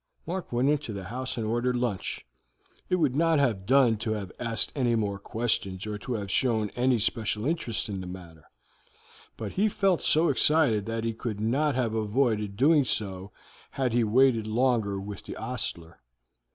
Mark 0.25 0.51
went 0.51 0.67
into 0.67 0.93
the 0.93 1.03
house 1.03 1.37
and 1.37 1.45
ordered 1.45 1.75
lunch. 1.75 2.25
It 2.89 2.95
would 2.95 3.15
not 3.15 3.37
have 3.37 3.67
done 3.67 3.97
to 3.97 4.13
have 4.13 4.31
asked 4.39 4.71
any 4.75 4.95
more 4.95 5.19
questions 5.19 5.85
or 5.85 5.99
to 5.99 6.13
have 6.15 6.31
shown 6.31 6.71
any 6.71 6.97
special 6.97 7.45
interest 7.45 7.87
in 7.87 8.01
the 8.01 8.07
matter, 8.07 8.49
but 9.37 9.51
he 9.51 9.69
felt 9.69 10.01
so 10.01 10.29
excited 10.29 10.87
that 10.87 11.03
he 11.03 11.13
could 11.13 11.39
not 11.39 11.75
have 11.75 11.93
avoided 11.93 12.57
doing 12.57 12.83
so 12.83 13.31
had 13.69 13.93
he 13.93 14.03
waited 14.03 14.47
longer 14.47 14.99
with 14.99 15.21
the 15.25 15.35
ostler. 15.35 15.99